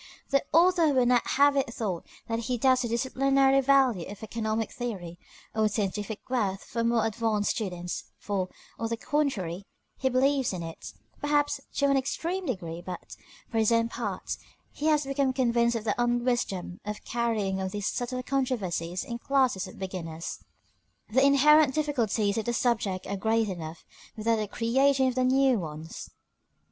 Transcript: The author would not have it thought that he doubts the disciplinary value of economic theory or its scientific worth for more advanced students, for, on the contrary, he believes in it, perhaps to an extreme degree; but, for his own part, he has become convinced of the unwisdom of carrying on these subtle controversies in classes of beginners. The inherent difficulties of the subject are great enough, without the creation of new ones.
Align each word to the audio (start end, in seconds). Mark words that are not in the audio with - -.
The 0.31 0.43
author 0.51 0.87
would 0.89 1.09
not 1.09 1.27
have 1.37 1.55
it 1.55 1.71
thought 1.71 2.07
that 2.27 2.39
he 2.39 2.57
doubts 2.57 2.81
the 2.81 2.87
disciplinary 2.87 3.61
value 3.61 4.07
of 4.09 4.23
economic 4.23 4.71
theory 4.71 5.19
or 5.53 5.65
its 5.65 5.75
scientific 5.75 6.27
worth 6.27 6.63
for 6.63 6.83
more 6.83 7.05
advanced 7.05 7.51
students, 7.51 8.05
for, 8.17 8.49
on 8.79 8.89
the 8.89 8.97
contrary, 8.97 9.63
he 9.99 10.09
believes 10.09 10.53
in 10.53 10.63
it, 10.63 10.93
perhaps 11.19 11.61
to 11.75 11.85
an 11.85 11.97
extreme 11.97 12.47
degree; 12.47 12.81
but, 12.83 13.15
for 13.51 13.59
his 13.59 13.71
own 13.71 13.89
part, 13.89 14.37
he 14.71 14.87
has 14.87 15.03
become 15.05 15.33
convinced 15.33 15.75
of 15.75 15.83
the 15.83 15.93
unwisdom 16.01 16.79
of 16.83 17.05
carrying 17.05 17.61
on 17.61 17.67
these 17.69 17.85
subtle 17.85 18.23
controversies 18.23 19.03
in 19.03 19.19
classes 19.19 19.67
of 19.67 19.77
beginners. 19.77 20.39
The 21.11 21.23
inherent 21.23 21.75
difficulties 21.75 22.39
of 22.39 22.45
the 22.45 22.53
subject 22.53 23.05
are 23.05 23.17
great 23.17 23.49
enough, 23.49 23.85
without 24.17 24.37
the 24.37 24.47
creation 24.47 25.09
of 25.09 25.17
new 25.17 25.59
ones. 25.59 26.09